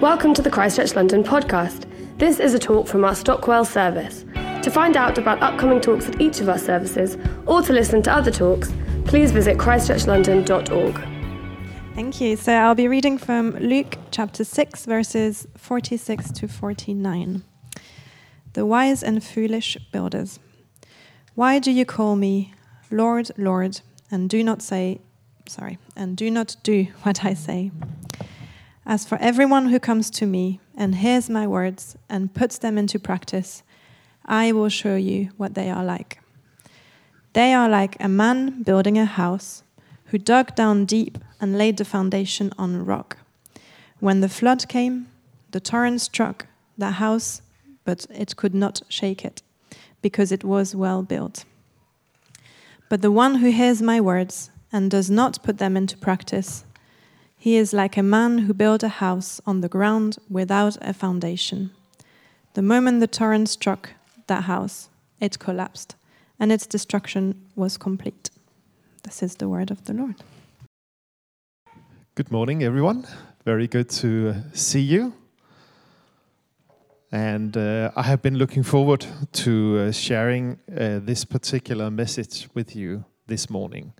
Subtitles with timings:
[0.00, 1.84] Welcome to the Christchurch London podcast.
[2.16, 4.24] This is a talk from our Stockwell service.
[4.62, 8.10] To find out about upcoming talks at each of our services or to listen to
[8.10, 8.72] other talks,
[9.04, 11.94] please visit christchurchlondon.org.
[11.94, 12.36] Thank you.
[12.36, 17.44] So I'll be reading from Luke chapter 6, verses 46 to 49.
[18.54, 20.40] The wise and foolish builders.
[21.34, 22.54] Why do you call me
[22.90, 25.02] Lord, Lord, and do not say,
[25.46, 27.70] sorry, and do not do what I say?
[28.90, 32.98] As for everyone who comes to me and hears my words and puts them into
[32.98, 33.62] practice,
[34.26, 36.20] I will show you what they are like.
[37.32, 39.62] They are like a man building a house
[40.06, 43.18] who dug down deep and laid the foundation on rock.
[44.00, 45.06] When the flood came,
[45.52, 47.42] the torrent struck the house,
[47.84, 49.40] but it could not shake it,
[50.02, 51.44] because it was well built.
[52.88, 56.64] But the one who hears my words and does not put them into practice,
[57.40, 61.70] he is like a man who built a house on the ground without a foundation.
[62.52, 63.94] The moment the torrent struck
[64.26, 65.96] that house, it collapsed,
[66.38, 68.28] and its destruction was complete.
[69.04, 70.16] This is the word of the Lord.
[72.14, 73.06] Good morning, everyone.
[73.46, 75.14] Very good to uh, see you.
[77.10, 82.76] And uh, I have been looking forward to uh, sharing uh, this particular message with
[82.76, 83.94] you this morning.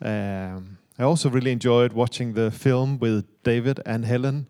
[0.00, 4.46] Um, I also really enjoyed watching the film with David and Helen.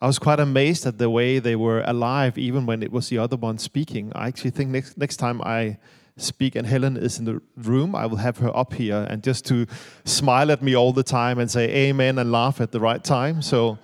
[0.00, 3.18] I was quite amazed at the way they were alive, even when it was the
[3.18, 4.12] other one speaking.
[4.14, 5.78] I actually think next next time I
[6.16, 9.46] speak and Helen is in the room, I will have her up here and just
[9.46, 9.66] to
[10.04, 13.40] smile at me all the time and say amen and laugh at the right time.
[13.40, 13.78] So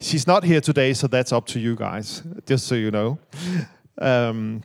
[0.00, 3.18] she's not here today, so that's up to you guys, just so you know.
[3.98, 4.62] Um,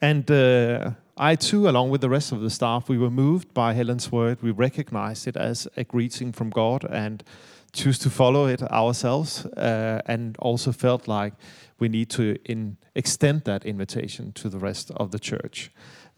[0.00, 3.72] and uh, I too, along with the rest of the staff, we were moved by
[3.72, 4.42] Helen's word.
[4.42, 7.22] We recognized it as a greeting from God and
[7.72, 11.34] choose to follow it ourselves, uh, and also felt like
[11.78, 15.70] we need to in, extend that invitation to the rest of the church.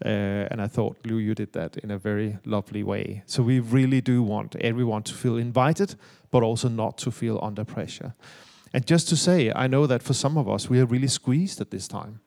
[0.05, 3.23] Uh, and I thought, Lou, you did that in a very lovely way.
[3.25, 5.95] So we really do want everyone to feel invited,
[6.31, 8.13] but also not to feel under pressure.
[8.73, 11.61] And just to say, I know that for some of us, we are really squeezed
[11.61, 12.19] at this time.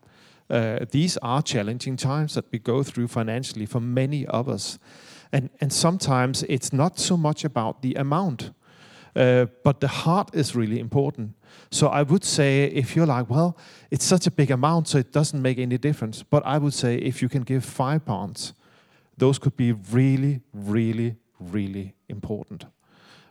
[0.51, 4.79] Uh, these are challenging times that we go through financially for many of us.
[5.33, 8.51] And, and sometimes it's not so much about the amount,
[9.15, 11.35] uh, but the heart is really important.
[11.71, 13.57] So I would say if you're like, well,
[13.91, 16.25] it's such a big amount, so it doesn't make any difference.
[16.25, 18.55] But I would say if you can give five pounds,
[19.17, 22.65] those could be really, really, really important.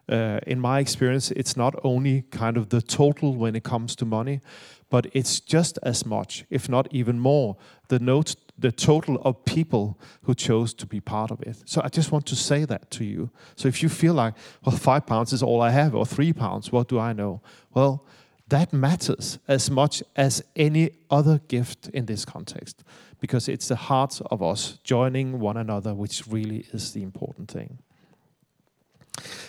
[0.10, 4.06] Uh, in my experience, it's not only kind of the total when it comes to
[4.06, 4.42] money,
[4.90, 7.56] but it's just as much, if not even more,
[7.90, 11.62] the note, the total of people who chose to be part of it.
[11.66, 13.30] So I just want to say that to you.
[13.56, 14.34] So if you feel like,
[14.66, 17.42] well, five pounds is all I have, or three pounds, what do I know?
[17.76, 18.04] Well,
[18.48, 22.84] that matters as much as any other gift in this context,
[23.20, 27.78] because it's the hearts of us joining one another, which really is the important thing.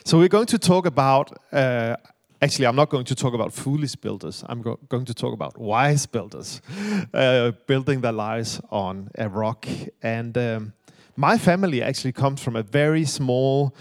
[0.04, 1.32] So we're going to talk about.
[1.52, 1.96] Uh,
[2.40, 4.44] actually, I'm not going to talk about foolish builders.
[4.48, 6.60] I'm go going to talk about wise builders,
[7.14, 9.66] uh, building their lives on a rock.
[10.02, 10.72] And um,
[11.16, 13.74] my family actually comes from a very small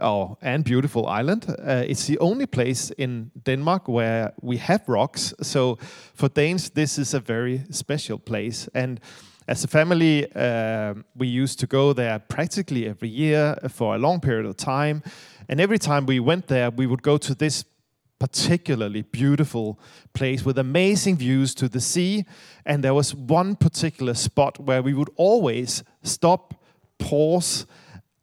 [0.00, 1.46] oh, and beautiful island.
[1.48, 5.34] Uh, it's the only place in Denmark where we have rocks.
[5.42, 5.78] So
[6.14, 8.68] for Danes, this is a very special place.
[8.74, 9.00] And
[9.46, 14.20] as a family, uh, we used to go there practically every year for a long
[14.20, 15.02] period of time.
[15.48, 17.64] And every time we went there, we would go to this
[18.18, 19.78] particularly beautiful
[20.14, 22.24] place with amazing views to the sea.
[22.64, 26.54] And there was one particular spot where we would always stop,
[26.98, 27.66] pause,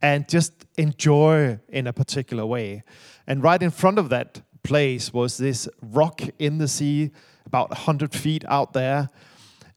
[0.01, 2.83] and just enjoy in a particular way.
[3.27, 7.11] And right in front of that place was this rock in the sea,
[7.45, 9.09] about 100 feet out there.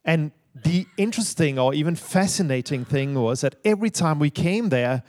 [0.05, 5.03] And the interesting or even fascinating thing was that every time we came there,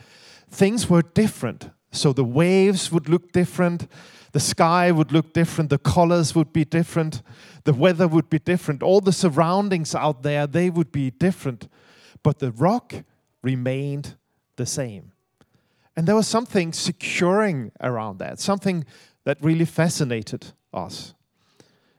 [0.50, 1.70] things were different.
[1.96, 3.88] So the waves would look different,
[4.34, 7.22] the sky would look different, the colors would be different,
[7.64, 11.70] the weather would be different, all the surroundings out there, they would be different.
[12.22, 12.94] But the rock
[13.42, 14.18] remained
[14.58, 15.14] the same.
[15.96, 18.86] And there was something securing around that, something
[19.24, 21.14] that really fascinated us.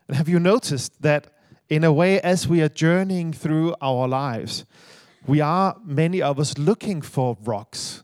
[0.07, 1.33] And have you noticed that,
[1.69, 4.65] in a way, as we are journeying through our lives,
[5.25, 8.03] we are, many of us, looking for rocks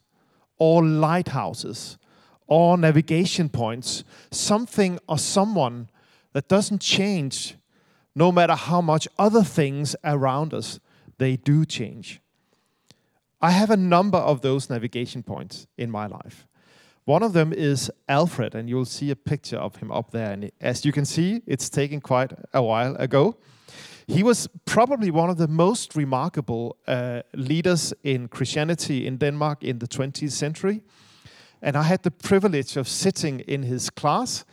[0.58, 1.98] or lighthouses
[2.48, 5.90] or navigation points, something or someone
[6.34, 7.56] that doesn't change
[8.16, 10.80] no matter how much other things around us
[11.18, 12.22] they do change.
[13.42, 16.48] I have a number of those navigation points in my life.
[17.06, 20.32] One of them is Alfred, and you'll see a picture of him up there.
[20.32, 23.36] And as you can see, it's taken quite a while ago.
[24.08, 29.80] He was probably one of the most remarkable uh, leaders in Christianity in Denmark in
[29.80, 30.82] the 20th century.
[31.62, 34.44] And I had the privilege of sitting in his class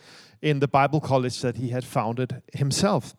[0.41, 3.15] in the Bible college that he had founded himself.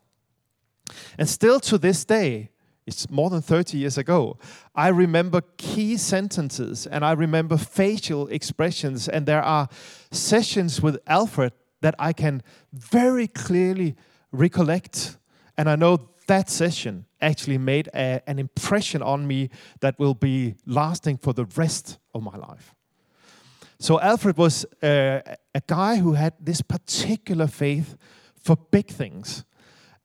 [1.18, 2.50] And still to this day,
[2.86, 4.38] it's more than 30 years ago.
[4.74, 9.68] I remember key sentences and I remember facial expressions, and there are
[10.10, 12.42] sessions with Alfred that I can
[12.72, 13.94] very clearly
[14.32, 15.18] recollect.
[15.56, 20.54] And I know that session actually made a, an impression on me that will be
[20.66, 22.74] lasting for the rest of my life.
[23.78, 25.20] So, Alfred was uh,
[25.54, 27.96] a guy who had this particular faith
[28.42, 29.44] for big things.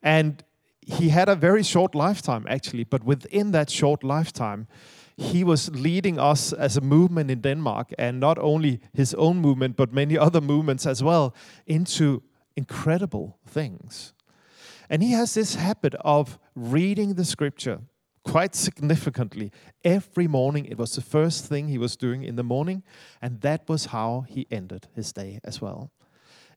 [0.01, 0.43] And
[0.81, 4.67] he had a very short lifetime, actually, but within that short lifetime,
[5.17, 9.75] he was leading us as a movement in Denmark, and not only his own movement,
[9.75, 11.35] but many other movements as well,
[11.65, 12.23] into
[12.55, 14.13] incredible things.
[14.89, 17.81] And he has this habit of reading the scripture
[18.23, 19.51] quite significantly
[19.83, 20.65] every morning.
[20.65, 22.83] It was the first thing he was doing in the morning,
[23.21, 25.91] and that was how he ended his day as well.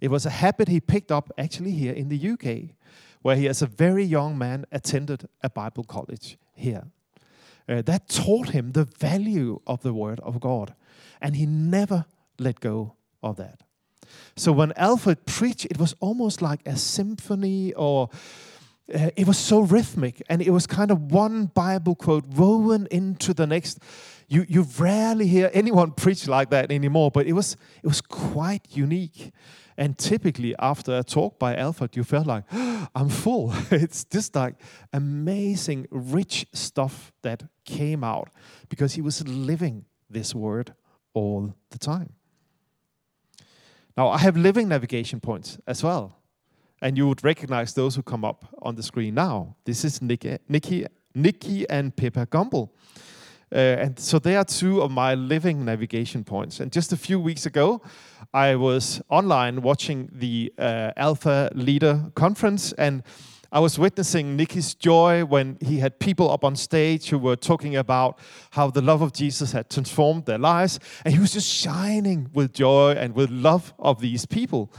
[0.01, 2.77] It was a habit he picked up actually here in the UK
[3.23, 6.85] where he, as a very young man, attended a Bible college here.
[7.69, 10.75] Uh, that taught him the value of the Word of God,
[11.21, 12.07] and he never
[12.39, 13.63] let go of that.
[14.37, 18.11] So when Alfred preached, it was almost like a symphony, or
[18.95, 23.35] uh, it was so rhythmic, and it was kind of one Bible quote woven into
[23.35, 23.79] the next.
[24.29, 28.63] You, you rarely hear anyone preach like that anymore, but it was, it was quite
[28.71, 29.33] unique.
[29.81, 33.55] And typically, after a talk by Alfred, you felt like, oh, I'm full.
[33.71, 34.57] it's just like
[34.93, 38.29] amazing, rich stuff that came out
[38.69, 40.75] because he was living this word
[41.15, 42.13] all the time.
[43.97, 46.17] Now, I have living navigation points as well.
[46.83, 49.57] And you would recognize those who come up on the screen now.
[49.65, 52.71] This is Nicky, Nicky, Nicky and Pippa Gumbel.
[53.53, 56.61] Uh, and so they are two of my living navigation points.
[56.61, 57.83] And just a few weeks ago,
[58.33, 63.03] I was online watching the uh, Alpha Leader Conference, and
[63.53, 67.75] I was witnessing Nicky's joy when he had people up on stage who were talking
[67.75, 68.17] about
[68.53, 72.53] how the love of Jesus had transformed their lives, and he was just shining with
[72.53, 74.73] joy and with love of these people.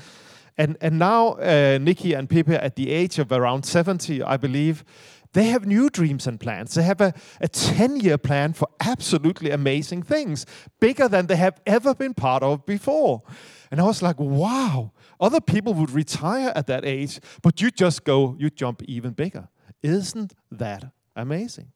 [0.58, 4.86] And, and now, uh, Nikki and Pippa, at the age of around 70, I believe,
[5.34, 6.74] they have new dreams and plans.
[6.74, 10.46] They have a, a 10 year plan for absolutely amazing things,
[10.80, 13.24] bigger than they have ever been part of before.
[13.70, 18.04] And I was like, wow, other people would retire at that age, but you just
[18.04, 19.48] go, you jump even bigger.
[19.82, 21.72] Isn't that amazing?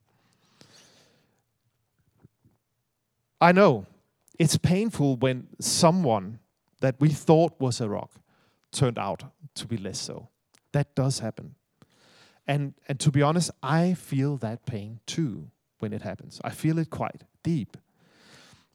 [3.39, 3.85] I know
[4.37, 6.39] it's painful when someone
[6.81, 8.11] that we thought was a rock
[8.71, 9.23] turned out
[9.55, 10.29] to be less so.
[10.73, 11.55] That does happen.
[12.47, 15.49] And, and to be honest, I feel that pain too
[15.79, 16.39] when it happens.
[16.43, 17.77] I feel it quite deep.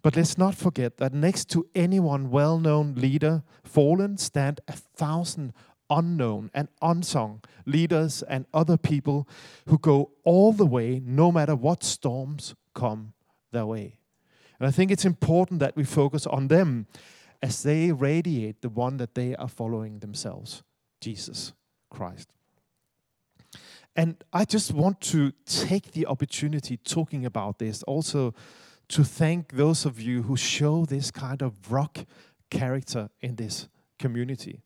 [0.02, 5.52] But let's not forget that next to anyone well known leader fallen stand a thousand
[5.90, 9.28] unknown and unsung leaders and other people
[9.66, 13.12] who go all the way no matter what storms come
[13.50, 13.98] their way.
[14.58, 16.86] And I think it's important that we focus on them
[17.42, 20.62] as they radiate the one that they are following themselves
[21.00, 21.52] Jesus
[21.90, 22.32] Christ.
[23.96, 28.34] And I just want to take the opportunity talking about this also
[28.88, 31.98] to thank those of you who show this kind of rock
[32.50, 33.68] character in this
[33.98, 34.62] community.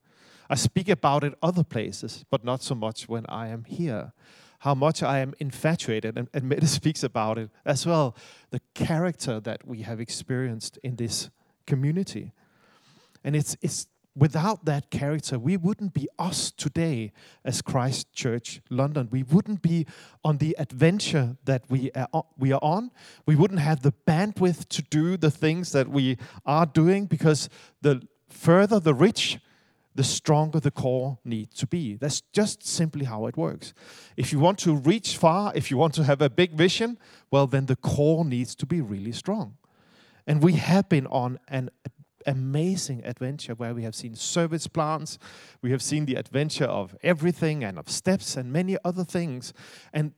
[0.49, 4.13] I speak about it other places, but not so much when I am here.
[4.61, 8.17] How much I am infatuated, and, and Mette speaks about it as well
[8.51, 11.31] the character that we have experienced in this
[11.67, 12.33] community.
[13.23, 17.13] And it's, it's without that character, we wouldn't be us today
[17.45, 19.09] as Christ Church London.
[19.11, 19.87] We wouldn't be
[20.25, 22.91] on the adventure that we are, uh, we are on.
[23.27, 26.17] We wouldn't have the bandwidth to do the things that we
[26.47, 27.49] are doing because
[27.83, 29.39] the further the reach,
[29.95, 31.95] the stronger the core needs to be.
[31.97, 33.75] That's just simply how it works.
[34.17, 36.99] If you want to reach far, if you want to have a big vision,
[37.31, 39.57] well, then the core needs to be really strong.
[40.27, 41.71] And we have been on an
[42.27, 45.19] amazing adventure where we have seen service plants,
[45.63, 49.53] we have seen the adventure of everything and of steps and many other things.
[49.93, 50.13] And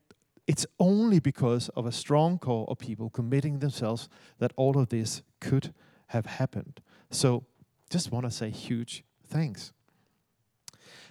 [0.46, 4.08] it's only because of a strong core of people committing themselves
[4.38, 5.75] that all of this could
[6.08, 6.80] have happened.
[7.10, 7.44] So,
[7.90, 9.72] just want to say huge thanks.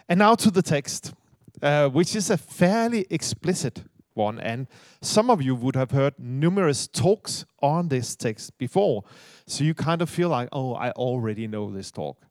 [0.07, 1.13] And now to the text,
[1.61, 3.83] uh, which is a fairly explicit
[4.15, 4.39] one.
[4.39, 4.67] And
[5.01, 9.03] some of you would have heard numerous talks on this text before.
[9.47, 12.25] So you kind of feel like, oh, I already know this talk.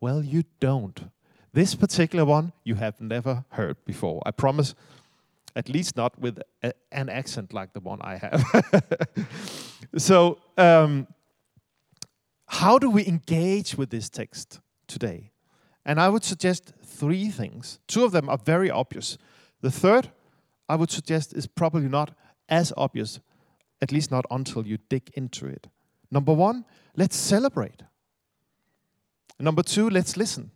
[0.00, 1.10] Well, you don't.
[1.52, 4.22] This particular one you have never heard before.
[4.24, 4.74] I promise,
[5.56, 9.26] at least not with a, an accent like the one I have.
[9.96, 11.08] so, um,
[12.46, 15.32] how do we engage with this text today?
[15.84, 17.78] And I would suggest three things.
[17.86, 19.18] Two of them are very obvious.
[19.60, 20.10] The third,
[20.68, 22.16] I would suggest, is probably not
[22.48, 23.20] as obvious,
[23.80, 25.68] at least not until you dig into it.
[26.10, 26.64] Number one,
[26.96, 27.82] let's celebrate.
[29.38, 30.50] Number two, let's listen.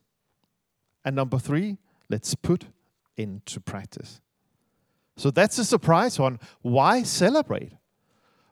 [1.04, 1.78] And number three,
[2.08, 2.66] let's put
[3.16, 4.20] into practice.
[5.16, 6.40] So that's a surprise one.
[6.62, 7.72] Why celebrate?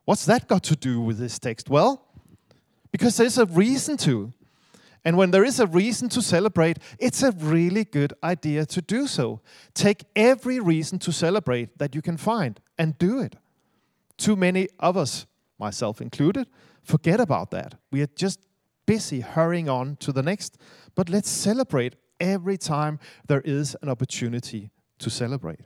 [0.04, 1.68] What's that got to do with this text?
[1.70, 2.06] Well,
[2.90, 4.32] because there's a reason to.
[5.04, 9.06] And when there is a reason to celebrate, it's a really good idea to do
[9.06, 9.40] so.
[9.74, 13.36] Take every reason to celebrate that you can find and do it.
[14.18, 15.26] Too many of us,
[15.58, 16.48] myself included,
[16.82, 17.76] forget about that.
[17.90, 18.40] We are just
[18.86, 20.58] busy hurrying on to the next.
[20.94, 25.60] But let's celebrate every time there is an opportunity to celebrate.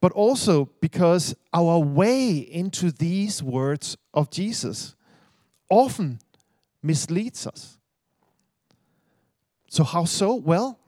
[0.00, 4.94] But also because our way into these words of Jesus
[5.68, 6.20] often
[6.82, 7.78] misleads us.
[9.74, 10.36] So, how so?
[10.36, 10.78] Well,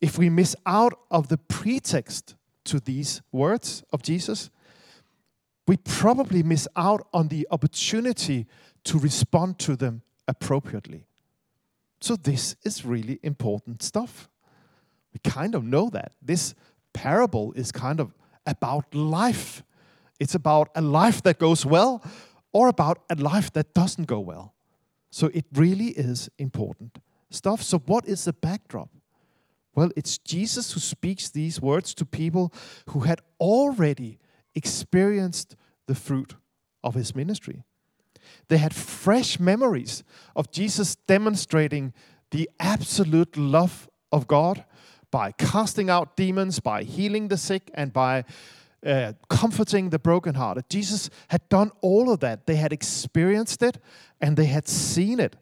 [0.00, 4.48] if we miss out of the pretext to these words of Jesus,
[5.66, 8.46] we probably miss out on the opportunity
[8.84, 11.04] to respond to them appropriately.
[12.00, 14.30] So, this is really important stuff.
[15.12, 16.12] We kind of know that.
[16.22, 16.54] This
[16.94, 18.14] parable is kind of
[18.46, 19.62] about life.
[20.18, 22.02] It's about a life that goes well
[22.54, 24.54] or about a life that doesn't go well.
[25.10, 27.62] So, it really is important stuff.
[27.62, 28.90] So, what is the backdrop?
[29.74, 32.52] Well, it's Jesus who speaks these words to people
[32.88, 34.18] who had already
[34.54, 35.54] experienced
[35.86, 36.34] the fruit
[36.82, 37.62] of his ministry.
[38.48, 40.02] They had fresh memories
[40.34, 41.92] of Jesus demonstrating
[42.30, 44.64] the absolute love of God
[45.10, 48.24] by casting out demons, by healing the sick, and by
[48.84, 50.68] uh, comforting the brokenhearted.
[50.68, 52.46] Jesus had done all of that.
[52.46, 53.78] They had experienced it
[54.20, 55.36] and they had seen it.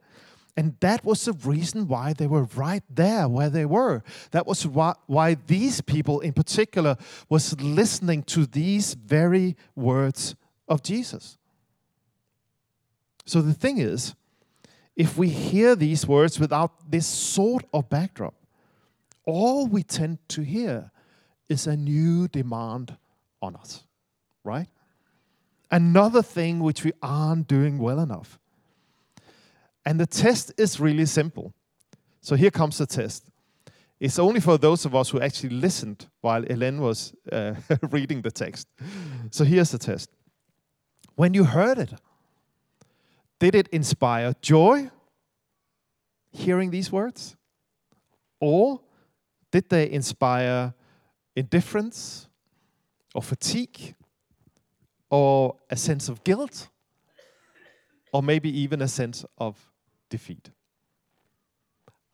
[0.57, 4.03] And that was the reason why they were right there where they were.
[4.31, 6.97] That was why, these people in particular
[7.29, 10.35] was listening to these very words
[10.67, 11.37] of Jesus.
[13.27, 14.15] So the thing is,
[14.95, 18.35] if we hear these words without this sort of backdrop,
[19.27, 20.91] all we tend to hear
[21.51, 22.97] is a new demand
[23.43, 23.83] on us,
[24.43, 24.69] right?
[25.71, 28.39] Another thing which we aren't doing well enough.
[29.87, 31.55] And the test is really simple.
[32.21, 33.31] So here comes the test.
[34.01, 37.55] It's only for those of us who actually listened while Ellen was uh,
[37.91, 38.67] reading the text.
[39.31, 40.11] So here's the test.
[41.15, 41.93] When you heard it,
[43.39, 44.91] did it inspire joy,
[46.33, 47.37] hearing these words?
[48.41, 48.81] Or
[49.53, 50.75] did they inspire
[51.37, 52.29] indifference
[53.15, 53.95] or fatigue
[55.11, 56.69] or a sense of guilt
[58.13, 59.57] or maybe even a sense of
[60.09, 60.51] defeat.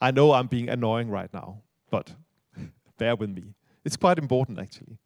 [0.01, 2.15] I know I'm being annoying right now, but
[2.99, 3.55] bear with me.
[3.85, 4.99] It's quite important, actually.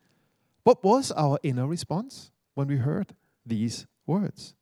[0.64, 3.14] What was our inner response when we heard
[3.44, 4.54] these words?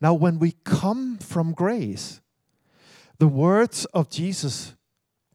[0.00, 2.20] Now, when we come from grace,
[3.18, 4.74] the words of Jesus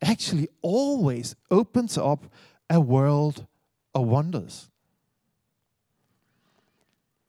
[0.01, 2.25] actually always opens up
[2.69, 3.45] a world
[3.93, 4.69] of wonders.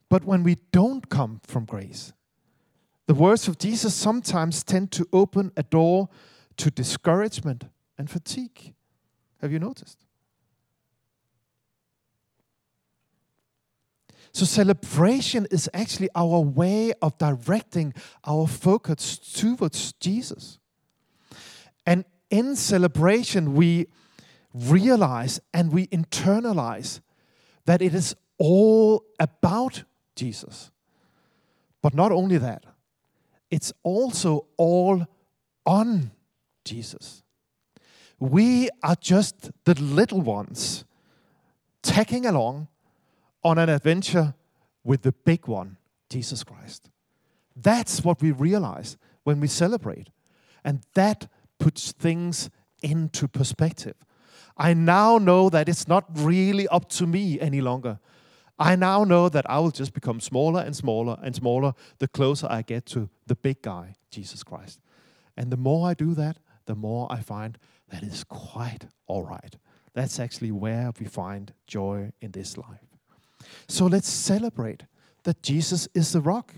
[0.08, 2.12] But when we don't come from grace,
[3.06, 6.08] the words of Jesus sometimes tend to open a door
[6.56, 7.64] to discouragement
[7.98, 8.74] and fatigue.
[9.40, 10.04] Have you noticed?
[14.32, 17.94] So, celebration is actually our way of directing
[18.26, 20.58] our focus towards Jesus.
[21.86, 23.86] And in celebration, we
[24.52, 27.00] realize and we internalize
[27.66, 29.84] that it is all about
[30.16, 30.72] Jesus.
[31.80, 32.64] But not only that,
[33.50, 35.06] it's also all
[35.66, 36.10] on
[36.64, 37.22] Jesus.
[38.18, 40.84] We are just the little ones
[41.82, 42.68] tagging along
[43.42, 44.34] on an adventure
[44.82, 45.76] with the big one,
[46.08, 46.90] Jesus Christ.
[47.56, 50.10] That's what we realize when we celebrate.
[50.64, 52.50] And that puts things
[52.82, 53.94] into perspective.
[54.56, 57.98] I now know that it's not really up to me any longer.
[58.58, 62.46] I now know that I will just become smaller and smaller and smaller the closer
[62.48, 64.80] I get to the big guy, Jesus Christ.
[65.36, 67.58] And the more I do that, the more I find
[67.90, 69.56] that is quite all right.
[69.92, 72.86] That's actually where we find joy in this life.
[73.68, 74.84] So let's celebrate
[75.24, 76.54] that Jesus is the rock.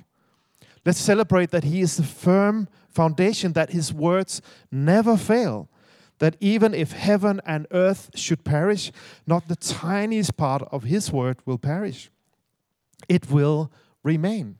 [0.84, 5.68] Let's celebrate that He is the firm foundation, that His words never fail,
[6.18, 8.92] that even if heaven and earth should perish,
[9.26, 12.10] not the tiniest part of His word will perish.
[13.08, 13.70] It will
[14.02, 14.58] remain.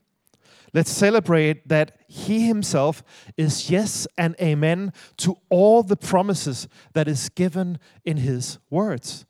[0.73, 3.03] Let's celebrate that He Himself
[3.37, 9.25] is yes and amen to all the promises that is given in His words.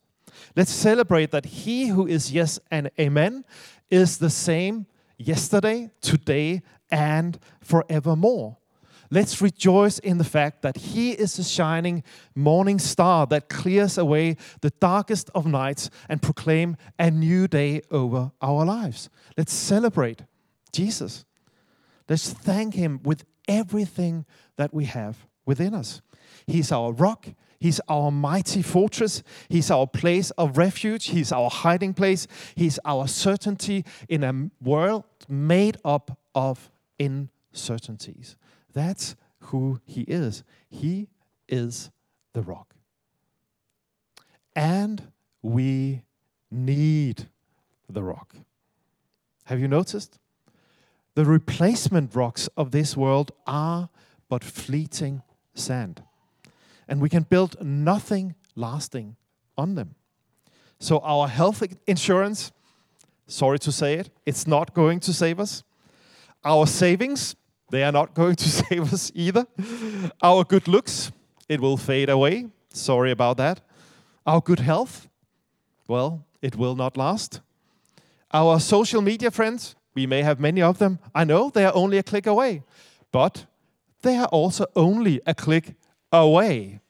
[0.55, 3.46] Let's celebrate that He who is yes and amen
[3.89, 8.57] is the same yesterday, today, and forevermore.
[9.10, 12.04] Let's rejoice in the fact that He is a shining
[12.36, 18.32] morning star that clears away the darkest of nights and proclaim a new day over
[18.42, 19.10] our lives.
[19.38, 20.24] Let's celebrate
[20.72, 21.26] Jesus.
[22.10, 24.26] Let's thank Him with everything
[24.58, 26.02] that we have within us.
[26.46, 27.28] He's our rock,
[27.60, 29.24] He's our mighty fortress.
[29.50, 31.08] He's our place of refuge.
[31.08, 32.28] He's our hiding place.
[32.56, 38.36] He's our certainty in a world made up of uncertainties.
[38.77, 40.43] That's who He is.
[40.69, 41.07] He
[41.50, 41.89] is
[42.34, 42.75] the rock.
[44.55, 46.03] And we
[46.51, 47.27] need
[47.89, 48.36] the rock.
[49.46, 50.19] Have you noticed?
[51.15, 53.89] The replacement rocks of this world are
[54.29, 55.24] but fleeting
[55.55, 56.03] sand
[56.88, 59.15] and we can build nothing lasting
[59.57, 59.96] on them.
[60.79, 62.51] So, our health insurance,
[63.25, 65.63] sorry to say it, it's not going to save us.
[66.46, 67.36] Our savings,
[67.70, 69.46] they are not going to save us either.
[70.22, 71.12] Our good looks,
[71.50, 72.48] it will fade away.
[72.70, 73.62] Sorry about that.
[74.26, 75.08] Our good health,
[75.88, 77.42] well, it will not last.
[78.34, 81.00] Our social media friends, we may have many of them.
[81.16, 82.64] I know they are only a click away,
[83.12, 83.46] but
[84.02, 85.76] they are also only a click
[86.12, 86.82] away.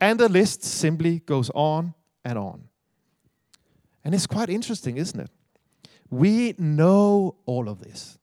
[0.00, 1.94] And the list simply goes on
[2.24, 2.68] and on.
[4.04, 5.30] And it's quite interesting, isn't it?
[6.10, 8.17] We know all of this.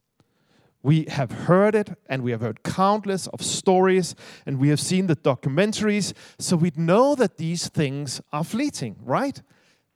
[0.86, 4.13] We have heard it and we have heard countless of stories
[4.46, 9.41] and we have seen the documentaries, so we know that these things are fleeting, right?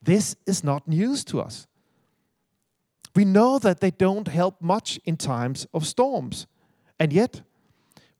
[0.02, 1.68] This is not news to us.
[3.16, 6.48] We know that they don't help much in times of storms.
[7.00, 7.44] And yet,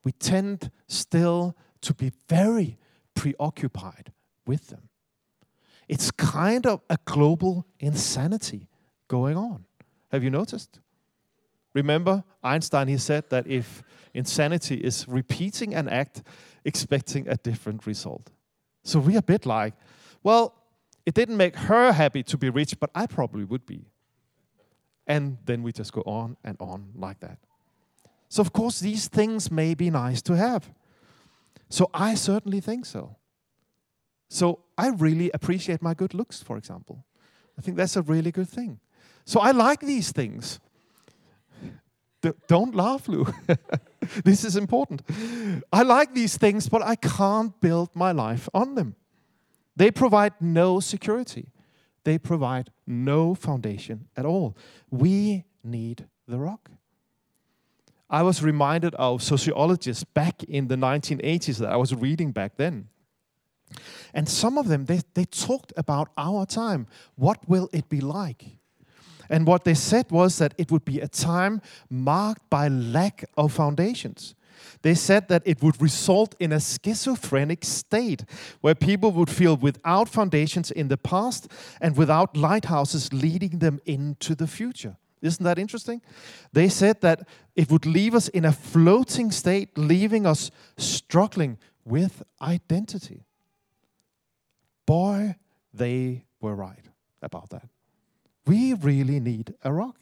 [0.04, 2.78] we tend still to be very
[3.16, 4.12] preoccupied
[4.46, 4.90] with them.
[5.88, 8.68] It's kind of a global insanity
[9.08, 9.66] going on.
[10.12, 10.80] Have you noticed?
[11.74, 16.24] Remember, Einstein, he said that if insanity is repeating an act,
[16.66, 18.32] expecting a different result.
[18.84, 19.74] So we're a bit like,
[20.24, 20.56] well,
[21.06, 23.86] it didn't make her happy to be rich, but I probably would be.
[25.08, 27.40] And then we just go on and on like that.
[28.30, 30.72] So, of course, these things may be nice to have.
[31.70, 33.16] So I certainly think so.
[34.30, 37.06] So I really appreciate my good looks, for example.
[37.58, 38.80] I think that's a really good thing.
[39.26, 40.60] So I like these things.
[42.48, 43.26] Don't laugh, Lou.
[44.24, 45.02] this is important.
[45.72, 48.96] I like these things, but I can't build my life on them.
[49.76, 51.48] They provide no security,
[52.04, 54.58] they provide no foundation at all.
[54.90, 56.72] We need the rock.
[58.10, 62.90] I was reminded of sociologists back in the 1980s that I was reading back then.
[64.14, 66.88] And some of them, they, they talked about our time.
[67.16, 68.59] What will it be like?
[69.30, 73.54] And what they said was that it would be a time marked by lack of
[73.54, 74.36] foundations.
[74.82, 78.24] They said that it would result in a schizophrenic state
[78.62, 84.36] where people would feel without foundations in the past and without lighthouses leading them into
[84.36, 84.98] the future.
[85.22, 86.02] Isn't that interesting?
[86.54, 92.24] They said that it would leave us in a floating state, leaving us struggling with
[92.42, 93.26] identity.
[94.86, 95.36] Boy,
[95.74, 96.86] they were right
[97.22, 97.68] about that.
[98.46, 99.98] We really need a rock.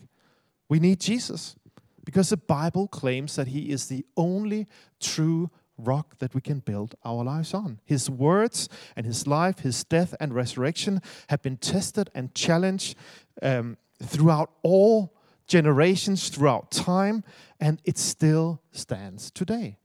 [0.69, 1.55] We need Jesus
[2.03, 4.67] because the Bible claims that He is the only
[4.99, 7.79] true rock that we can build our lives on.
[7.85, 12.95] His words and His life, His death and resurrection have been tested and challenged
[13.41, 15.13] um, throughout all
[15.47, 17.23] generations, throughout time,
[17.59, 19.77] and it still stands today.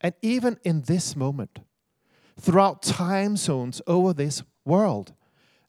[0.00, 1.60] And even in this moment,
[2.38, 5.12] throughout time zones over this world,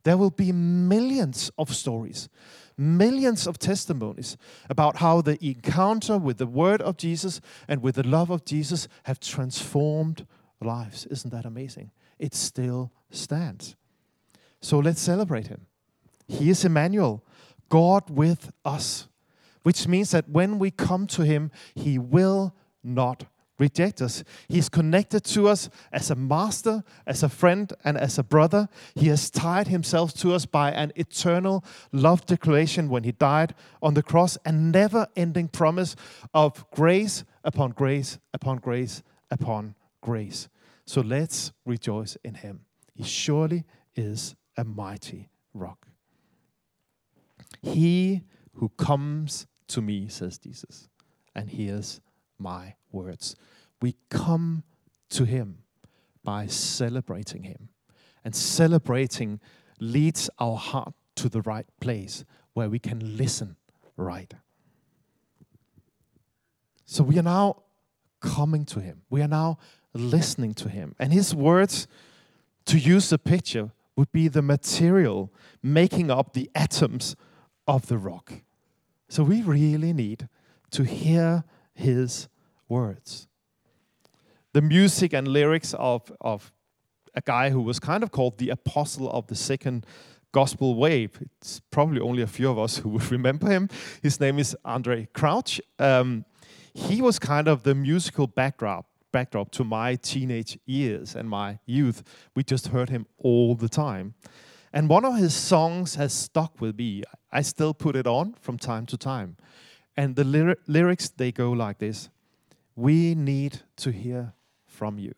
[0.04, 2.30] there will be millions of stories,
[2.78, 4.38] millions of testimonies
[4.70, 8.88] about how the encounter with the word of Jesus and with the love of Jesus
[9.04, 10.26] have transformed
[10.60, 11.06] lives.
[11.08, 11.92] Isn't that amazing?
[12.20, 13.76] It still stands.
[14.62, 15.68] So let's celebrate him.
[16.28, 17.24] He is Emmanuel,
[17.70, 19.08] God with us,
[19.64, 23.26] which means that when we come to Him, He will not
[23.62, 24.24] reject us.
[24.50, 28.68] He's connected to us as a master, as a friend, and as a brother.
[28.96, 33.94] He has tied himself to us by an eternal love declaration when he died on
[33.94, 35.96] the cross, and never ending promise
[36.34, 40.50] of grace upon grace upon grace upon grace.
[40.86, 42.66] So let's rejoice in him.
[42.96, 43.64] He surely
[43.96, 45.88] is a mighty rock.
[47.62, 48.24] He
[48.56, 50.90] who comes to me, says Jesus,
[51.36, 52.02] and hears
[52.42, 53.36] my words.
[53.82, 54.64] We come
[55.12, 55.60] to him
[56.24, 57.70] by celebrating him.
[58.24, 59.40] And celebrating
[59.80, 62.24] leads our heart to the right place
[62.54, 63.56] where we can listen
[63.98, 64.34] right.
[66.86, 67.64] So we are now
[68.20, 69.02] coming to him.
[69.10, 69.58] We are now
[69.94, 70.96] listening to him.
[71.00, 71.88] And his words,
[72.66, 77.16] to use a picture, would be the material making up the atoms
[77.68, 78.34] of the rock.
[79.10, 80.30] So we really need
[80.72, 81.44] to hear
[81.82, 82.28] his
[82.70, 83.28] words.
[84.54, 86.52] The music and lyrics of, of
[87.16, 89.86] a guy who was kind of called the apostle of the second
[90.32, 91.12] gospel wave.
[91.38, 93.70] It's probably only a few of us who would remember him.
[94.02, 95.62] His name is Andraé Crouch.
[95.80, 96.26] Um,
[96.74, 102.04] he was kind of the musical backdrop backdrop to my teenage years and my youth.
[102.36, 104.14] We just heard him all the time.
[104.74, 107.04] And one of his songs has stuck with me.
[107.32, 109.36] I still put it on from time to time.
[109.96, 112.10] And the lyri- lyrics, they go like this
[112.76, 114.34] We need to hear
[114.66, 115.14] from you.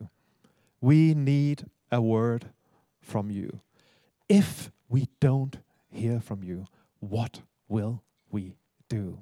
[0.80, 2.46] We need a word
[3.00, 3.60] from you.
[4.28, 5.58] If we don't
[5.90, 6.66] hear from you,
[7.00, 8.56] what will we
[8.88, 9.18] do?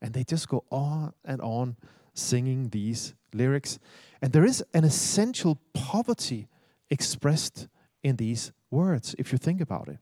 [0.00, 1.76] And they just go on and on
[2.14, 3.78] singing these lyrics.
[4.22, 6.48] And there is an essential poverty
[6.90, 7.68] expressed
[8.02, 9.98] in these words, if you think about it.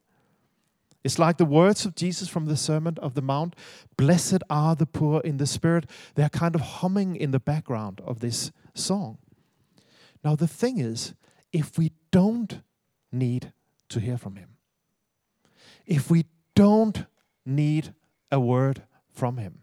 [1.08, 3.56] It's like the words of Jesus from the Sermon of the Mount
[3.96, 5.88] Blessed are the poor in the spirit.
[6.16, 9.16] They're kind of humming in the background of this song.
[10.22, 11.14] Now, the thing is,
[11.50, 12.60] if we don't
[13.10, 13.54] need
[13.88, 14.50] to hear from Him,
[15.86, 17.06] if we don't
[17.46, 17.94] need
[18.30, 19.62] a word from Him,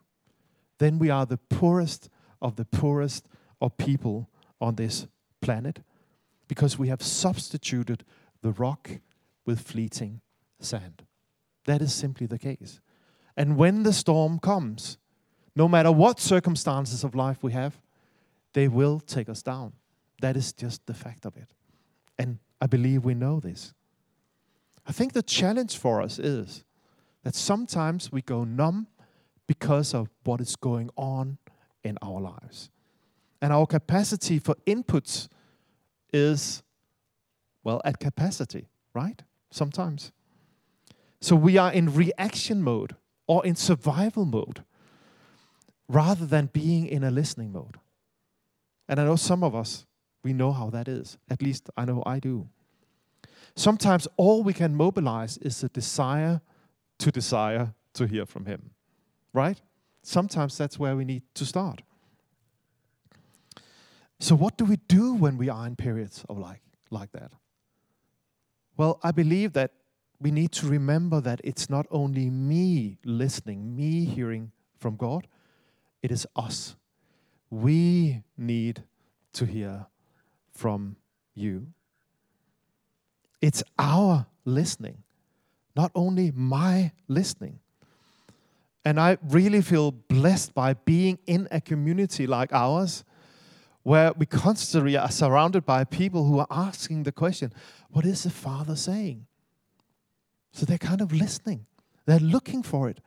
[0.80, 2.10] then we are the poorest
[2.42, 3.28] of the poorest
[3.62, 5.06] of people on this
[5.42, 5.84] planet
[6.48, 8.04] because we have substituted
[8.42, 8.90] the rock
[9.46, 10.22] with fleeting
[10.60, 11.04] sand.
[11.66, 12.80] That is simply the case.
[13.38, 14.98] And when the storm comes,
[15.56, 17.82] no matter what circumstances of life we have,
[18.54, 19.74] they will take us down.
[20.22, 21.50] That is just the fact of it.
[22.18, 23.74] And I believe we know this.
[24.88, 26.64] I think the challenge for us is
[27.24, 28.88] that sometimes we go numb
[29.48, 31.38] because of what is going on
[31.84, 32.70] in our lives.
[33.42, 35.28] And our capacity for inputs
[36.14, 36.64] is,
[37.64, 39.22] well, at capacity, right?
[39.52, 40.12] Sometimes.
[41.26, 44.64] So we are in reaction mode or in survival mode
[45.88, 47.80] rather than being in a listening mode.
[48.88, 49.88] And I know some of us,
[50.24, 51.18] we know how that is.
[51.28, 52.48] At least I know I do.
[53.56, 56.42] Sometimes all we can mobilize is a desire
[57.00, 58.70] to desire to hear from Him,
[59.34, 59.60] right?
[60.04, 61.82] Sometimes that's where we need to start.
[64.20, 66.62] So, what do we do when we are in periods of like,
[66.92, 67.32] like that?
[68.78, 69.72] Well, I believe that
[70.20, 75.28] we need to remember that it's not only me listening, me hearing from God,
[76.02, 76.76] it is us.
[77.50, 78.84] We need
[79.34, 79.88] to hear
[80.52, 80.96] from
[81.34, 81.68] you.
[83.42, 85.04] It's our listening,
[85.76, 87.60] not only my listening.
[88.84, 93.04] And I really feel blessed by being in a community like ours
[93.84, 97.54] where we constantly are surrounded by people who are asking the question,
[97.90, 99.28] What is the Father saying?
[100.56, 101.66] So they're kind of listening,
[102.06, 103.02] they're looking for it.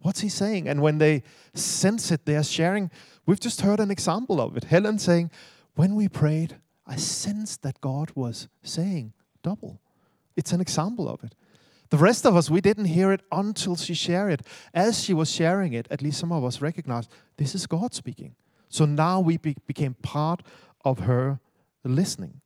[0.00, 0.66] What's he saying?
[0.66, 2.90] And when they sense it, they are sharing.
[3.26, 4.64] We've just heard an example of it.
[4.64, 5.30] Helen saying,
[5.74, 9.12] When we prayed, I sensed that God was saying
[9.42, 9.78] double.
[10.36, 11.34] It's an example of it.
[11.90, 14.46] The rest of us, we didn't hear it until she shared it.
[14.72, 18.36] As she was sharing it, at least some of us recognized this is God speaking.
[18.70, 20.42] So now we be- became part
[20.82, 21.40] of her
[21.84, 22.40] listening.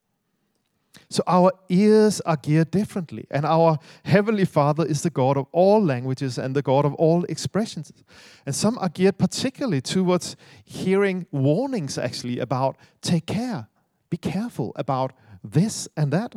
[1.11, 5.83] So our ears are geared differently, and our Heavenly Father is the God of all
[5.83, 7.93] languages and the God of all expressions.
[8.47, 13.69] And some are geared particularly towards hearing warnings, actually, about take care,
[14.11, 16.35] be careful about this and that.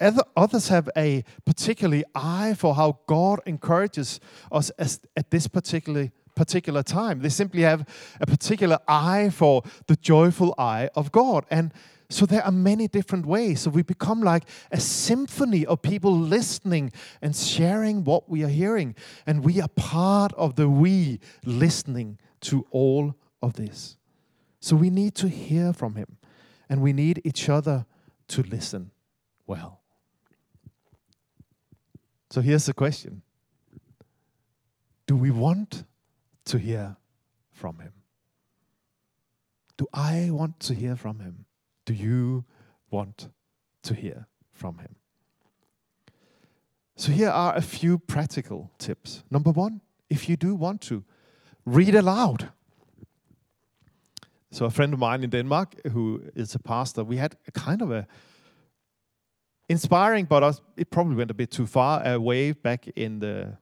[0.00, 6.82] Other, others have a particularly eye for how God encourages us at this particular particular
[6.82, 7.20] time.
[7.20, 7.86] They simply have
[8.20, 11.44] a particular eye for the joyful eye of God.
[11.50, 11.72] And
[12.10, 13.60] so there are many different ways.
[13.60, 18.94] So we become like a symphony of people listening and sharing what we are hearing.
[19.26, 23.96] And we are part of the we listening to all of this.
[24.60, 26.16] So we need to hear from Him,
[26.68, 27.84] and we need each other
[28.28, 28.90] to listen
[29.46, 29.80] well.
[32.30, 33.22] So here's the question
[35.06, 35.84] Do we want
[36.46, 36.96] to hear
[37.52, 37.92] from Him?
[39.76, 41.44] Do I want to hear from Him?
[41.84, 42.44] Do you
[42.90, 43.28] want
[43.82, 44.96] to hear from Him?
[46.96, 49.24] So, here are a few practical tips.
[49.30, 51.04] Number one, if you do want to,
[51.66, 52.50] read aloud.
[54.50, 57.82] So, a friend of mine in Denmark, who is a pastor, we had a kind
[57.82, 58.06] of a
[59.68, 63.56] inspiring, but it probably went a bit too far away back in the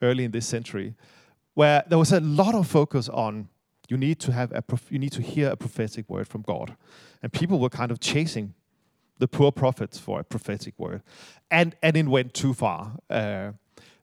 [0.00, 0.94] early in this century,
[1.54, 3.48] where there was a lot of focus on
[3.90, 6.76] you need to have a you need to hear a prophetic word from God,
[7.22, 8.54] and people were kind of chasing
[9.18, 11.02] the poor prophets for a prophetic word,
[11.50, 12.96] and and it went too far.
[13.10, 13.52] Uh,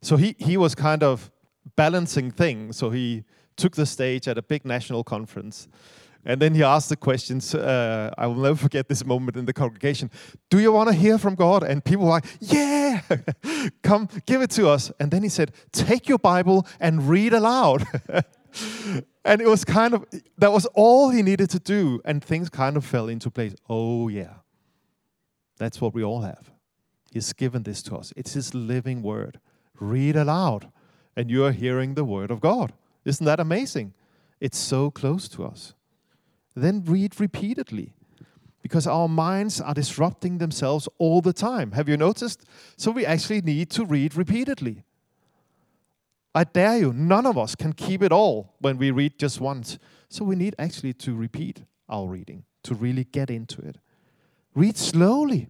[0.02, 1.32] so he he was kind of
[1.76, 2.78] balancing things.
[2.78, 3.24] So he
[3.56, 5.68] took the stage at a big national conference.
[6.26, 7.56] And then he asked the questions.
[7.56, 10.12] Uh, I will never forget this moment in the congregation.
[10.50, 11.64] Do you want to hear from God?
[11.64, 13.02] And people were like, Yeah,
[13.82, 14.92] come, give it to us.
[15.00, 17.86] And then he said, Take your Bible and read aloud.
[19.26, 20.06] and it was kind of,
[20.38, 22.02] that was all he needed to do.
[22.06, 23.56] And things kind of fell into place.
[23.70, 24.36] Oh, yeah.
[25.58, 26.52] That's what we all have.
[27.12, 29.40] He's given this to us, it's his living word.
[29.80, 30.72] Read aloud,
[31.16, 32.74] and you are hearing the word of God.
[33.06, 33.94] Isn't that amazing?
[34.40, 35.74] It's so close to us.
[36.56, 37.94] Then read repeatedly
[38.62, 41.72] because our minds are disrupting themselves all the time.
[41.72, 42.44] Have you noticed?
[42.76, 44.84] So we actually need to read repeatedly.
[46.38, 49.80] I dare you, none of us can keep it all when we read just once.
[50.08, 53.78] So we need actually to repeat our reading to really get into it.
[54.54, 55.50] Read slowly.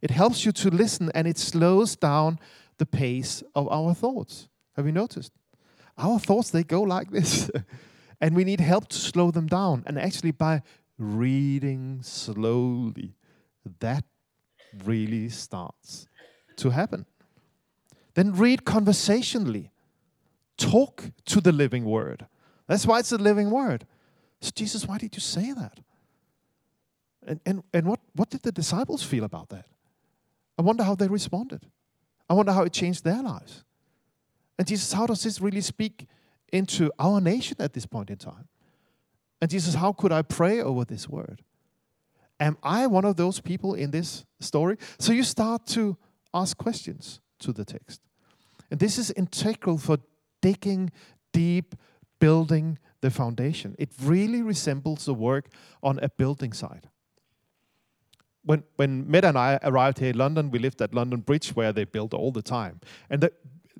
[0.00, 2.38] It helps you to listen and it slows down
[2.78, 4.48] the pace of our thoughts.
[4.74, 5.32] Have you noticed?
[5.98, 7.50] Our thoughts, they go like this.
[8.22, 9.82] and we need help to slow them down.
[9.86, 10.62] And actually, by
[10.96, 13.16] reading slowly,
[13.80, 14.04] that
[14.82, 16.08] really starts
[16.56, 17.04] to happen.
[18.14, 19.72] Then read conversationally.
[20.56, 22.26] Talk to the living word.
[22.66, 23.86] That's why it's a living word.
[24.40, 25.80] So, Jesus, why did you say that?
[27.26, 29.66] And, and, and what, what did the disciples feel about that?
[30.58, 31.66] I wonder how they responded.
[32.28, 33.64] I wonder how it changed their lives.
[34.58, 36.06] And Jesus, how does this really speak
[36.52, 38.48] into our nation at this point in time?
[39.40, 41.42] And Jesus, how could I pray over this word?
[42.40, 44.76] Am I one of those people in this story?
[44.98, 45.96] So you start to
[46.32, 48.00] ask questions to the text.
[48.70, 49.98] And this is integral for
[50.44, 50.92] digging
[51.32, 51.74] deep,
[52.18, 53.74] building the foundation.
[53.78, 55.46] It really resembles the work
[55.82, 56.84] on a building site.
[58.44, 61.72] When, when Mette and I arrived here in London, we lived at London Bridge where
[61.72, 62.80] they build all the time.
[63.08, 63.32] And the,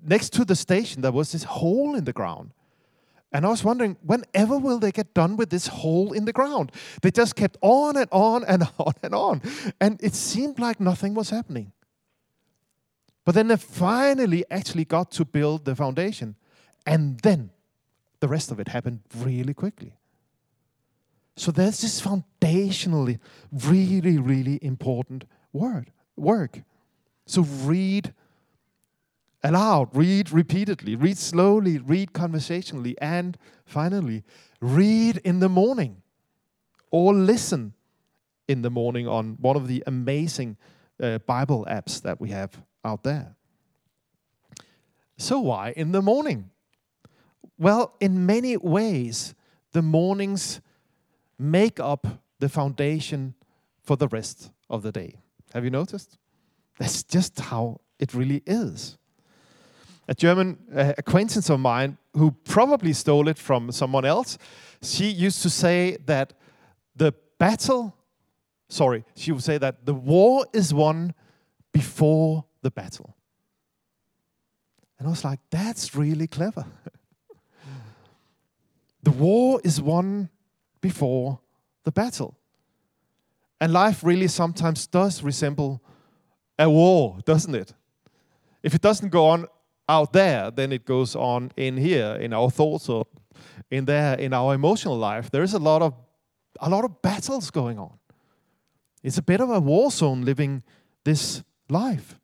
[0.02, 2.54] next to the station, there was this hole in the ground.
[3.30, 6.72] And I was wondering, whenever will they get done with this hole in the ground?
[7.02, 9.42] They just kept on and on and on and on.
[9.82, 11.72] And it seemed like nothing was happening.
[13.26, 16.36] But then they finally actually got to build the foundation.
[16.86, 17.50] And then
[18.20, 19.94] the rest of it happened really quickly.
[21.36, 23.18] So there's this foundationally
[23.50, 26.62] really, really important word, work.
[27.26, 28.14] So read
[29.42, 34.22] aloud, read repeatedly, read slowly, read conversationally, and finally,
[34.60, 36.02] read in the morning
[36.90, 37.74] or listen
[38.46, 40.56] in the morning on one of the amazing
[41.02, 43.34] uh, Bible apps that we have out there.
[45.16, 46.50] So, why in the morning?
[47.58, 49.34] Well, in many ways,
[49.72, 50.60] the mornings
[51.38, 52.06] make up
[52.38, 53.34] the foundation
[53.82, 55.16] for the rest of the day.
[55.52, 56.18] Have you noticed?
[56.78, 58.98] That's just how it really is
[60.08, 64.38] a German uh, acquaintance of mine who probably stole it from someone else.
[64.82, 66.34] She used to say that
[66.94, 67.96] the battle,
[68.68, 71.14] sorry, she would say that the war is won
[71.72, 73.16] before the battle.
[74.98, 76.66] And I was like, that's really clever.
[79.04, 80.30] the war is won
[80.80, 81.40] before
[81.84, 82.36] the battle.
[83.60, 85.82] And life really sometimes does resemble
[86.58, 87.74] a war, doesn't it?
[88.62, 89.46] If it doesn't go on
[89.88, 93.06] out there then it goes on in here in our thoughts or
[93.70, 95.30] in there in our emotional life.
[95.30, 95.94] There is a lot of
[96.60, 97.98] a lot of battles going on.
[99.02, 100.62] It's a bit of a war zone living
[101.04, 102.18] this life.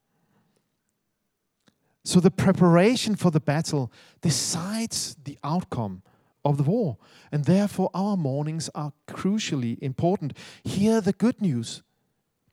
[2.04, 6.02] So the preparation for the battle decides the outcome
[6.44, 6.98] of the war.
[7.30, 10.36] And therefore, our mornings are crucially important.
[10.64, 11.82] Hear the good news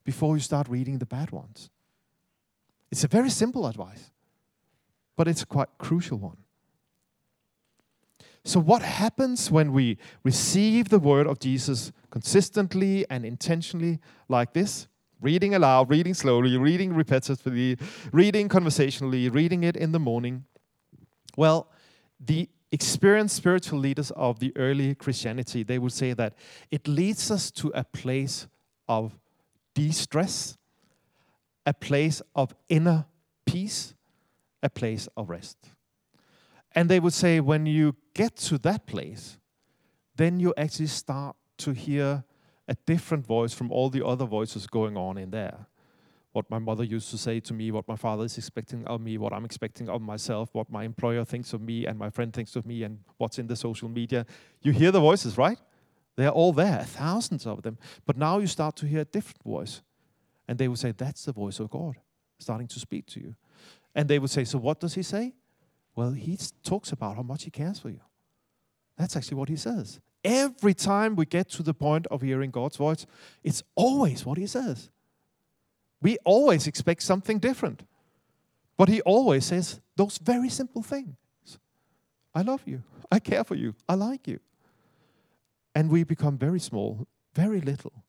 [0.04, 1.70] before you start reading the bad ones.
[2.92, 4.12] It's a very simple advice
[5.18, 6.38] but it's a quite crucial one.
[8.46, 14.88] So, what happens when we receive the word of Jesus consistently and intentionally like this?
[15.20, 17.82] Reading aloud, reading slowly, reading repetitively,
[18.14, 20.46] reading conversationally, reading it in the morning.
[21.36, 21.72] Well,
[22.20, 26.34] the experienced spiritual leaders of the early Christianity, they would say that
[26.72, 28.48] it leads us to a place
[28.88, 29.18] of
[29.74, 30.58] de-stress,
[31.66, 33.06] a place of inner
[33.46, 33.94] peace,
[34.62, 35.58] a place of rest.
[36.74, 39.38] And they would say when you get to that place,
[40.16, 42.24] then you actually start to hear
[42.68, 45.68] a different voice from all the other voices going on in there
[46.38, 49.18] what my mother used to say to me, what my father is expecting of me,
[49.18, 52.56] what I'm expecting of myself, what my employer thinks of me, and my friend thinks
[52.56, 54.24] of me, and what's in the social media.
[54.62, 55.58] You hear the voices, right?
[56.16, 57.80] They're all there, thousands of them.
[58.06, 59.82] But now you start to hear a different voice.
[60.48, 61.96] And they will say, That's the voice of God
[62.38, 63.34] starting to speak to you.
[63.96, 65.34] And they would say, So what does he say?
[65.96, 68.02] Well, he talks about how much he cares for you.
[68.96, 70.00] That's actually what he says.
[70.24, 73.08] Every time we get to the point of hearing God's voice,
[73.44, 74.92] it's always what he says.
[76.02, 77.84] We always expect something different.
[78.78, 81.16] But he always says those very simple things
[82.36, 82.84] I love you.
[83.12, 83.74] I care for you.
[83.90, 84.40] I like you.
[85.74, 88.04] And we become very small, very little.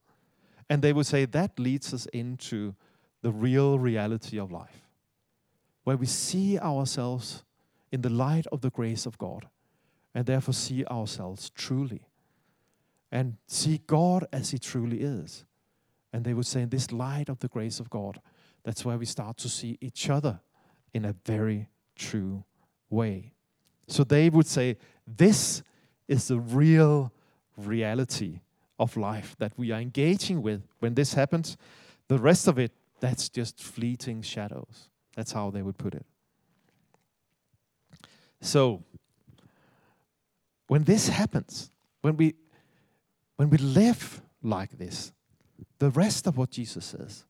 [0.68, 2.74] And they would say that leads us into
[3.22, 4.82] the real reality of life,
[5.84, 7.42] where we see ourselves
[7.90, 9.48] in the light of the grace of God,
[10.14, 12.02] and therefore see ourselves truly,
[13.10, 15.46] and see God as He truly is.
[16.12, 18.20] And they would say, in this light of the grace of God,
[18.64, 20.40] that's where we start to see each other
[20.94, 22.44] in a very true
[22.90, 23.32] way.
[23.86, 25.62] So they would say, this
[26.06, 27.12] is the real
[27.56, 28.40] reality
[28.78, 31.56] of life that we are engaging with when this happens.
[32.08, 34.88] The rest of it, that's just fleeting shadows.
[35.16, 36.06] That's how they would put it.
[38.40, 38.84] So,
[40.68, 41.70] when this happens,
[42.02, 42.34] when we
[43.36, 45.12] when we live like this,
[45.78, 47.24] the rest of what Jesus says,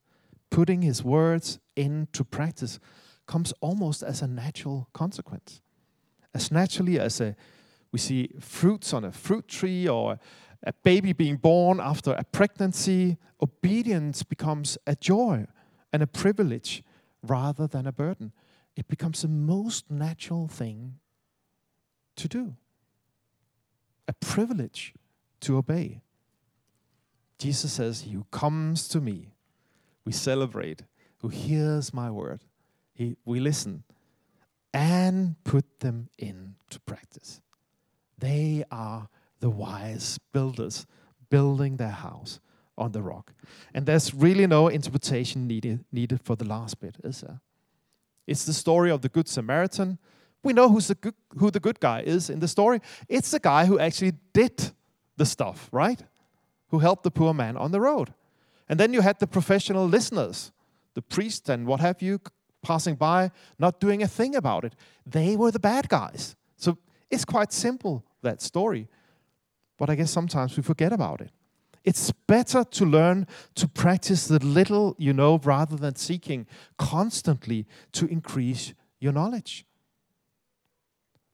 [0.50, 2.78] putting his words into practice,
[3.26, 5.60] comes almost as a natural consequence.
[6.34, 7.36] As naturally as a
[7.92, 10.18] we see fruits on a fruit tree or
[10.62, 15.46] a baby being born after a pregnancy, obedience becomes a joy
[15.92, 16.82] and a privilege
[17.22, 18.32] rather than a burden.
[18.76, 20.98] It becomes the most natural thing
[22.16, 22.54] to do,
[24.06, 24.94] a privilege
[25.40, 26.02] to obey.
[27.38, 29.34] Jesus says, He who comes to me,
[30.04, 30.82] we celebrate,
[31.18, 32.42] who hears my word,
[32.94, 33.84] he, we listen
[34.74, 37.40] and put them into practice.
[38.18, 39.08] They are
[39.40, 40.86] the wise builders
[41.30, 42.40] building their house
[42.76, 43.32] on the rock.
[43.74, 47.40] And there's really no interpretation needed, needed for the last bit, is there?
[48.26, 49.98] It's the story of the Good Samaritan.
[50.42, 52.80] We know who's the good, who the good guy is in the story.
[53.08, 54.72] It's the guy who actually did
[55.16, 56.00] the stuff, right?
[56.68, 58.12] Who helped the poor man on the road.
[58.68, 60.52] And then you had the professional listeners,
[60.94, 62.20] the priest and what have you,
[62.62, 64.74] passing by, not doing a thing about it.
[65.06, 66.36] They were the bad guys.
[66.56, 66.76] So
[67.10, 68.88] it's quite simple, that story.
[69.78, 71.30] But I guess sometimes we forget about it.
[71.84, 78.06] It's better to learn to practice the little you know rather than seeking constantly to
[78.06, 79.64] increase your knowledge.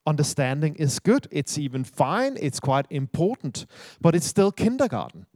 [0.06, 3.66] Understanding is good, it's even fine, it's quite important,
[4.00, 5.26] but it's still kindergarten.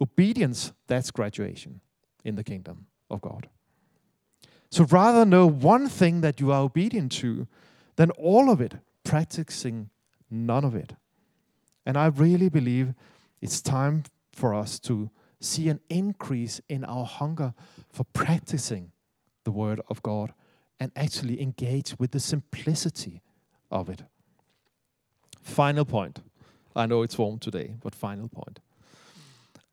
[0.00, 1.80] Obedience, that's graduation
[2.24, 3.48] in the kingdom of God.
[4.70, 7.46] So rather know one thing that you are obedient to
[7.96, 9.90] than all of it, practicing
[10.30, 10.94] none of it.
[11.86, 12.94] And I really believe
[13.40, 17.54] it's time for us to see an increase in our hunger
[17.92, 18.92] for practicing
[19.44, 20.32] the Word of God
[20.84, 23.22] and actually engage with the simplicity
[23.70, 24.02] of it.
[25.40, 26.20] Final point.
[26.76, 28.60] I know it's warm today, but final point.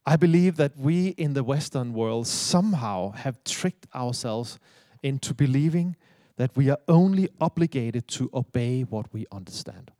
[0.05, 4.57] I believe that we in the Western world somehow have tricked ourselves
[5.03, 5.97] into believing
[6.37, 9.91] that we are only obligated to obey what we understand.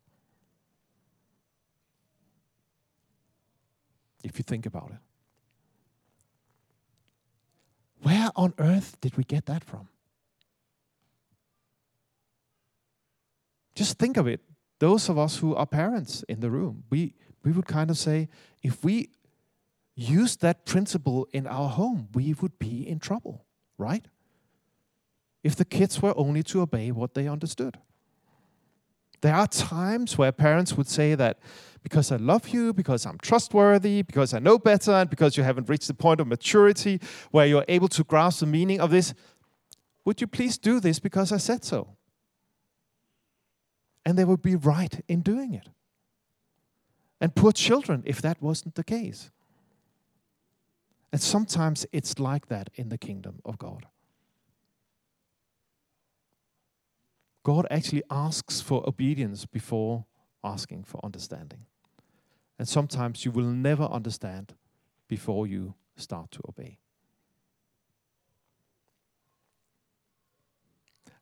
[4.24, 5.00] If you think about it.
[8.02, 9.90] Where on earth did we get that from?
[13.82, 14.42] Just think of it.
[14.78, 18.30] Those of us who are parents in the room, we, we would kind of say,
[18.62, 19.10] if we
[19.96, 23.44] use that principle in our home, we would be in trouble,
[23.80, 24.06] right?
[25.44, 27.80] If the kids were only to obey what they understood.
[29.22, 31.40] There are times where parents would say that
[31.82, 35.70] because I love you, because I'm trustworthy, because I know better, and because you haven't
[35.70, 37.02] reached the point of maturity
[37.32, 39.16] where you're able to grasp the meaning of this,
[40.06, 41.98] would you please do this because I said so?
[44.06, 45.70] And they would be right in doing it.
[47.20, 49.30] And poor children, if that wasn't the case.
[51.12, 53.86] And sometimes it's like that in the kingdom of God.
[57.44, 60.06] God actually asks for obedience before
[60.44, 61.66] asking for understanding.
[62.58, 64.54] And sometimes you will never understand
[65.08, 66.78] before you start to obey.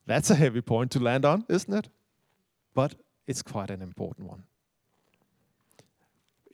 [0.06, 1.88] That's a heavy point to land on, isn't it?
[2.80, 2.96] But
[3.28, 4.44] it's quite an important one.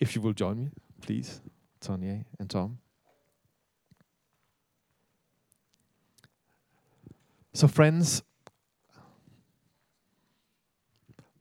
[0.02, 0.70] If you will join me,
[1.00, 1.40] please,
[1.80, 2.80] Tonye and Tom.
[7.54, 8.24] So, friends,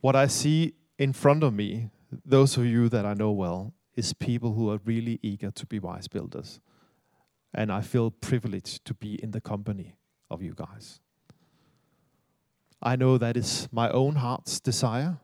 [0.03, 1.89] what I see in front of me,
[2.23, 5.79] those of you that I know well, is people who are really eager to be
[5.79, 6.61] wise builders.
[7.55, 9.97] And I feel privileged to be in the company
[10.31, 11.01] of you guys.
[12.85, 15.17] I know that is my own heart's desire,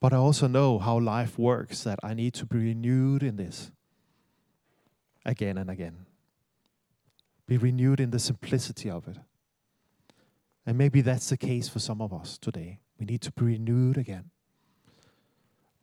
[0.00, 3.70] but I also know how life works, that I need to be renewed in this
[5.24, 6.06] again and again.
[7.46, 9.18] Be renewed in the simplicity of it.
[10.66, 12.80] And maybe that's the case for some of us today.
[12.98, 14.30] We need to be renewed again.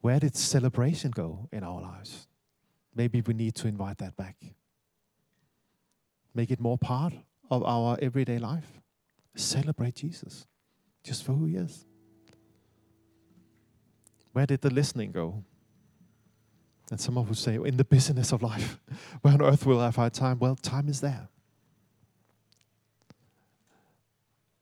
[0.02, 2.28] Where did celebration go in our lives?
[2.96, 4.38] Maybe we need to invite that back.
[6.34, 7.14] Make it more part
[7.50, 8.82] of our everyday life.
[9.40, 10.46] Celebrate Jesus
[11.02, 11.86] just for who he is.
[14.34, 15.44] Where did the listening go?
[16.92, 18.80] And some of us say, in the business of life,
[19.22, 20.40] where on earth will I find time?
[20.40, 21.30] Well, time is there.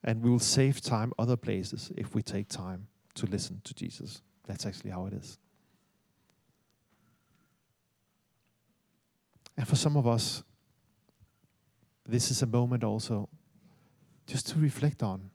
[0.03, 4.21] And we will save time other places if we take time to listen to Jesus.
[4.45, 5.39] That's actually how it is.
[9.57, 10.43] And for some of us,
[12.05, 13.27] this is a moment also
[14.27, 15.31] just to reflect on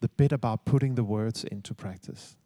[0.00, 2.36] the bit about putting the words into practice.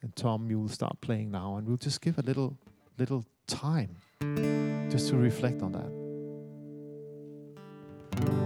[0.00, 2.56] And Tom, you will start playing now, and we'll just give a little,
[2.98, 3.96] little time
[4.90, 5.90] just to reflect on that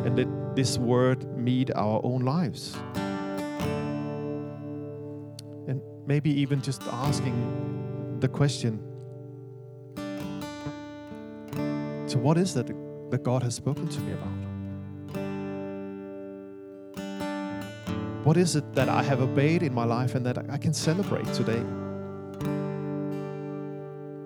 [0.07, 2.74] and let this word meet our own lives.
[5.68, 8.80] And maybe even just asking the question
[12.07, 12.68] so, what is that
[13.11, 14.38] that God has spoken to me about?
[18.28, 21.24] What is it that I have obeyed in my life and that I can celebrate
[21.32, 21.62] today?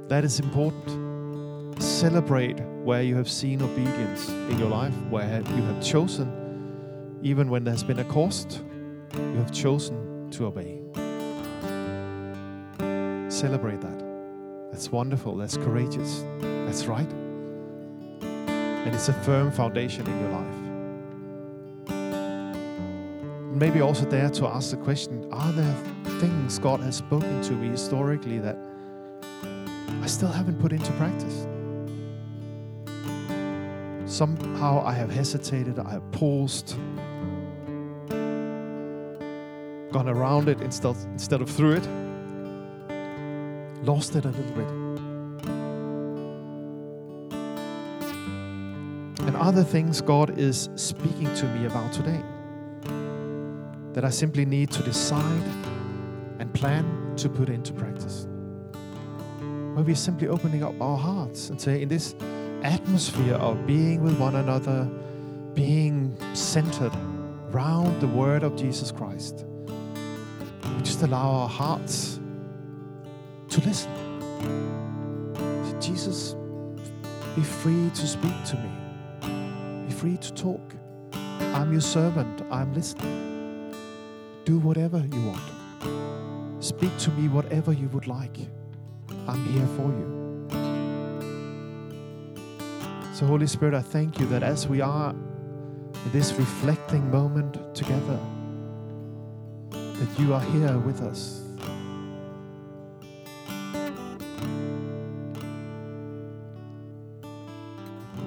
[0.09, 5.81] That is important celebrate where you have seen obedience in your life, where you have
[5.81, 8.65] chosen, even when there's been a cost,
[9.15, 10.81] you have chosen to obey.
[13.31, 14.05] Celebrate that.
[14.73, 15.37] That's wonderful.
[15.37, 16.25] That's courageous.
[16.41, 17.13] That's right.
[18.23, 20.62] And it's a firm foundation in your life.
[23.63, 25.77] Maybe also dare to ask the question Are there
[26.19, 28.59] things God has spoken to me historically that
[30.03, 31.47] I still haven't put into practice?
[34.05, 36.75] Somehow I have hesitated, I have paused,
[39.93, 41.87] gone around it instead, instead of through it,
[43.85, 44.71] lost it a little bit.
[49.25, 52.25] And other things God is speaking to me about today
[53.93, 55.43] that I simply need to decide
[56.39, 58.27] and plan to put into practice.
[59.75, 62.15] Where we're simply opening up our hearts and say, in this
[62.63, 64.89] atmosphere of being with one another,
[65.55, 66.93] being centered
[67.51, 69.45] around the word of Jesus Christ.
[70.65, 72.19] We just allow our hearts
[73.51, 73.91] to listen.
[75.81, 76.35] Jesus,
[77.35, 79.87] be free to speak to me.
[79.87, 80.75] Be free to talk.
[81.13, 82.43] I'm your servant.
[82.51, 83.32] I'm listening.
[84.45, 86.65] Do whatever you want.
[86.65, 88.37] Speak to me whatever you would like.
[89.29, 90.23] I'm here for you.
[93.15, 98.19] So, Holy Spirit, I thank you that as we are in this reflecting moment together,
[99.71, 101.43] that you are here with us.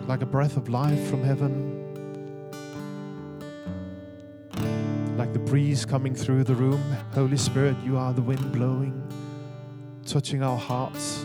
[0.08, 1.85] Like a breath of life from heaven,
[5.46, 6.82] breeze coming through the room.
[7.14, 9.02] Holy Spirit, you are the wind blowing,
[10.06, 11.24] touching our hearts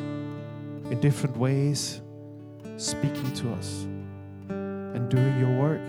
[0.91, 2.03] in different ways
[2.77, 3.87] speaking to us
[4.49, 5.81] and doing your work.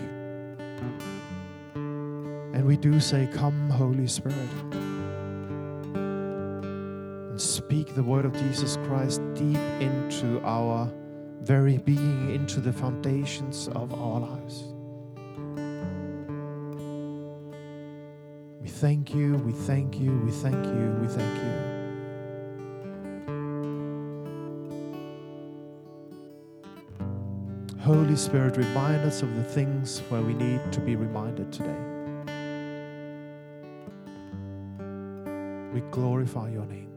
[1.76, 4.38] And we do say, Come, Holy Spirit,
[5.94, 10.92] and speak the word of Jesus Christ deep into our
[11.42, 14.71] very being, into the foundations of our lives.
[18.82, 21.52] Thank you, we thank you, we thank you, we thank you.
[27.80, 31.78] Holy Spirit, remind us of the things where we need to be reminded today.
[35.72, 36.91] We glorify your name.